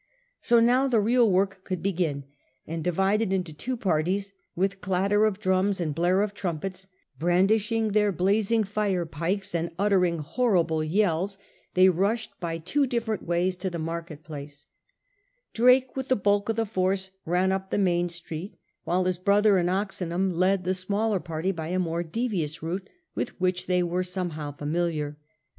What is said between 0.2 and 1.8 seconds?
So now the real work